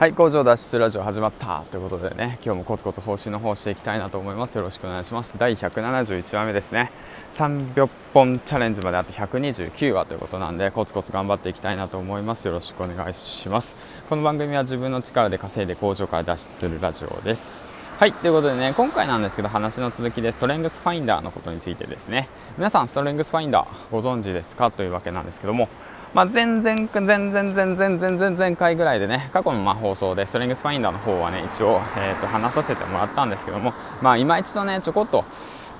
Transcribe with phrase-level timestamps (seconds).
[0.00, 4.54] はい工場脱出ラジオ始まったということでね今日もコツコツ方針の方していきたいなと思います。
[4.54, 5.34] よろしくお願いします。
[5.36, 6.90] 第171話目ですね。
[7.34, 12.46] 300本チャレンジまであと129話ということなんでコツコツ頑張っていきたいなと思います。
[12.46, 13.76] よろしくお願いします。
[14.08, 17.69] この番組は自分の力で稼いで工場から脱出するラジオです。
[18.00, 25.68] はい、ということでね、今回なんですけど話の続きでストレングスファインダーのことについてですね、皆さんストレングスファインダーご存知ですかというわけなんですけども、
[26.14, 35.26] まあ、全然、全然、全然、全然、全然回ぐらいでね、過去のま放送でストレングスファインダーの方はね、一応、えー、と話させてもらったんですけども、まあ、今一度ね、ちょこっと、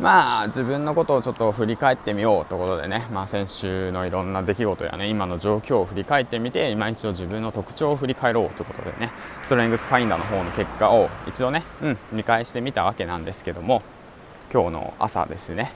[0.00, 9.10] まあ自分のことをちょっと振り返ってみようということでね、まあ、先週のいろんな出来事やね今の状況を振り返ってみて今一度自分の特徴を振り返ろうということでね。
[9.44, 13.82] ストレングスファインダーの方の結果を一度ね、うん、見返してみたわけなんですけども
[14.52, 15.72] 今日の朝ですね。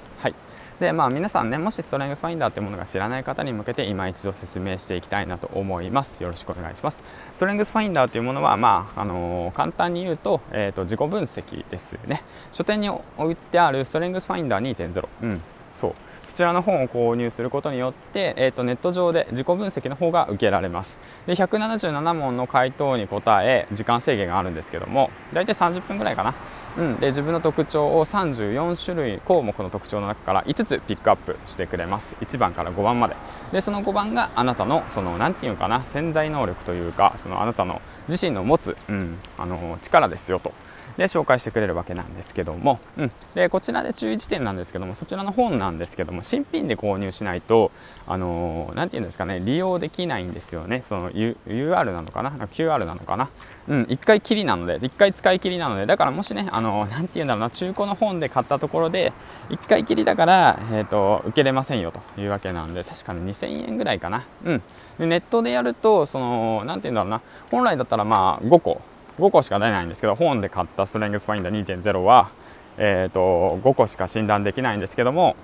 [0.80, 6.22] でまあ皆さんねもしストレングスファインダーっていうものが知らない方に向けて今一度説明していきたいなと思います。
[6.22, 7.02] よろしくお願いします。
[7.34, 12.22] ストレングスファインダーというものはまああのー、簡単に言うと,、えーと、自己分析ですね。
[12.52, 15.94] 書店に置いてあるストレングスファインダー2.0うんそう。
[16.26, 20.96] そちらの本を購入することによって、えーとネット上で自己分析の方が受けられます。
[21.26, 26.34] で177問の回答に答え時間制限があるんですけども大体30分ぐらいかな。
[26.76, 32.14] うん、で自分の特徴を34種類項目の特徴の中から5つピックアップしてくれます。
[32.20, 33.16] 1番から5番まで。
[33.52, 40.52] でその5番があなたのその何て言うかな潜在能力というかそのあなたの自身の持つ、うん、あの力ですよと。
[40.96, 47.72] で紹介してくれるわけなんですけども、うん、でこちらで注意事点なんですけどもそちらの本なんですけども新品で購入しないと
[48.06, 50.84] あのー、て言うんですかね利用できないんですよね。
[50.88, 53.28] その U UR なのかな？QR なのかな？
[53.66, 53.82] うん。
[53.84, 59.12] 1回きりなので1回使い切りなのでだからもしねあのー、て言うんだろうな中古の本で買ったところで
[59.50, 64.24] 1回きりだから、えーと、受けれませんよというわけなんで確かに2000円ぐらいかな。
[64.44, 64.62] うん。
[64.98, 67.20] でネットでやるとその何て言うんだろうな。
[67.50, 68.80] 本来だったらまあ5個。
[69.18, 72.30] 5個しか出ないんですけど本で買ったストレングスファインダー2.0は、
[72.78, 75.36] えーと、5個しか診断できないんですけども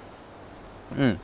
[0.98, 1.20] うん。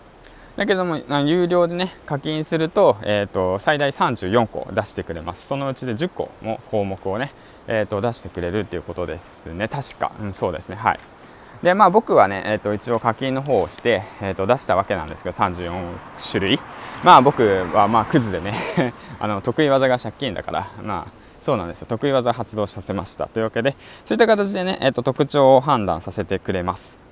[0.56, 5.46] だけども有料でね課金すると,、えーと、最大34個出してくれます。
[5.46, 7.32] そのうちで10個も項目をね、
[7.68, 9.68] えーと、出してくれるっていうことですね。
[9.68, 10.76] 確か、うん、そうですね。
[10.76, 11.00] はい。
[11.62, 15.72] でまあ僕はね、えー、と一応課金の方をして、えー、と出したわけなんですけど34
[16.30, 16.60] 種類。
[17.04, 17.42] まあ僕
[17.74, 18.54] はまあクズでね
[19.20, 21.12] あの得意技が借金だからまあ
[21.44, 21.86] そうなんですよ。
[21.86, 23.26] 得意技発動させました。
[23.28, 27.05] というわけでそういった形でね、えーと、特徴を判断させてくれます。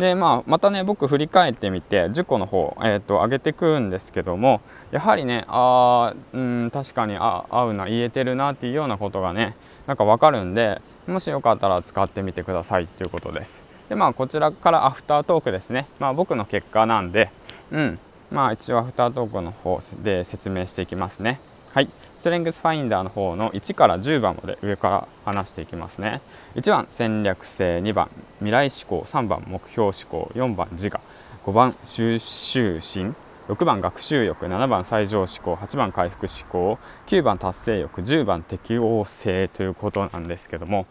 [0.00, 4.62] でまあ、またね僕振り返ってみて10個の方、えーと、上げてくんですけども
[4.92, 9.54] やはりねあうん確かにあ合うな言えてるなっていうようなことがね
[9.86, 13.62] なんか分かるんでもしよかったら使ってみてくださいということです。
[13.90, 15.86] でまあこちらからアフタートークですね。
[15.98, 17.30] まあ僕の結果なんで
[17.70, 17.98] うん。
[18.30, 21.40] まあ一応アフタートークの方で説明していきますね。
[21.74, 21.90] はい。
[22.20, 26.20] ストレングスファインダーの方の1から10番まで上から話していきますね。
[26.54, 28.10] 1番戦略性2番
[28.40, 31.00] 未来志向3番目標志向4番自我
[31.46, 33.16] 5番収集心
[33.48, 40.84] 6番学習欲7番最上志向8番回復志向9番達成欲10番適応性ということなんですけども。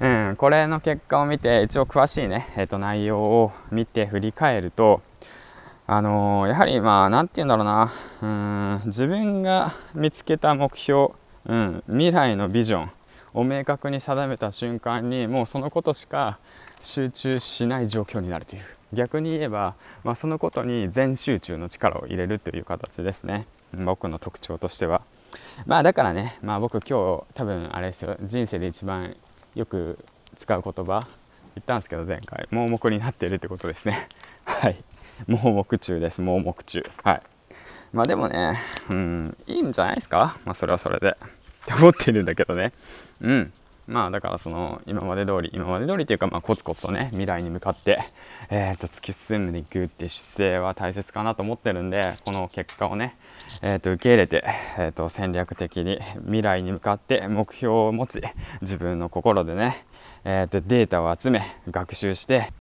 [0.00, 5.00] うん、これの結果を見て一応詳しいね、えー、と内容を見て振り返ると
[5.92, 7.92] あのー、やはりまあ何て言うんだろうな。
[8.22, 11.14] うん自分が見つけた目標、
[11.46, 12.90] うん、未来のビジョン
[13.34, 16.38] を明確に定めた瞬間にもうそのことしか
[16.80, 18.62] 集中しない状況になるという。
[18.92, 19.74] 逆に言えば、
[20.04, 23.48] まあ、そのことに全集中の力を入れるという形ですね。
[23.72, 25.02] 僕の特徴としては。
[25.66, 28.16] まあだからね、まあ、僕今日多分あれですよ。
[28.22, 29.16] 人生で一番
[29.56, 29.98] よく
[30.38, 31.08] 使う言葉
[31.56, 32.46] 言ったんですけど前回。
[32.52, 34.06] 盲目になっているってことですね。
[34.46, 34.76] はい。
[35.28, 36.22] 盲目中です。
[36.22, 36.82] 盲目中。
[37.02, 37.22] はい。
[37.92, 39.36] まあでもねうん。
[39.46, 40.36] いいんじゃないですか？
[40.44, 41.10] まあそれはそれで。
[41.10, 42.72] って思ってるんだけどね。
[43.20, 43.52] うん。
[43.88, 47.98] まあだからその今まで通り今まで通りというかまあコツコツとね未来に向かって
[48.48, 53.16] えー、と突き進んでいくって姿勢は大切かなと思ってるんでこの結果をね
[53.62, 54.44] えー、と受け入れて、
[54.78, 58.22] えー、と戦略的に未来に向かって目標を持ち
[58.60, 59.84] 自分の心でね
[60.22, 62.46] えー、とデータを集め学習して